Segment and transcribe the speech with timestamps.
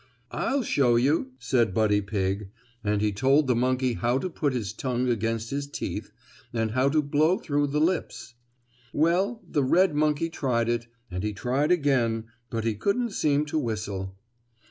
[0.31, 2.49] "I'll show you," said Buddy Pigg,
[2.83, 6.11] and he told the monkey how to put his tongue against his teeth
[6.51, 8.33] and how to blow through his lips.
[8.93, 13.59] Well, the red monkey tried it, and he tried again, but he couldn't seem to
[13.59, 14.17] whistle.